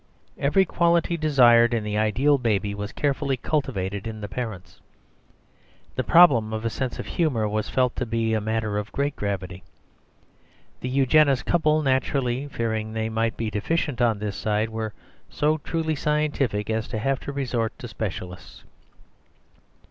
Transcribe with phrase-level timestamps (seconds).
[0.39, 4.81] Every quality desired in the ideal baby was carefully cultivated in the parents.
[5.93, 9.15] The problem of a sense of humour was felt to be a matter of great
[9.15, 9.61] gravity.
[10.79, 14.91] The Eugenist couple, naturally fearing they might be deficient on this side, were
[15.29, 18.63] so truly scientific as to have resort to specialists.